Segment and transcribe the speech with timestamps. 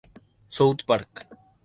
[0.49, 1.27] South Park.